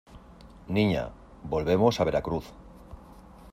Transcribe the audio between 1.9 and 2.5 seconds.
a Veracruz.